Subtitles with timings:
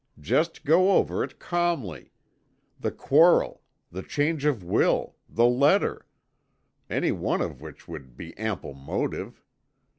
[0.19, 2.11] Just go over it calmly.
[2.79, 3.61] The quarrel,
[3.91, 6.07] the change of will, the letter
[6.89, 9.43] any one of which would be ample motive.